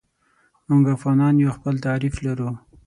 موږ 0.69 0.83
افغانان 0.97 1.33
یو 1.37 1.49
او 1.51 1.55
خپل 1.57 1.75
تعریف 1.85 2.15
لرو. 2.25 2.49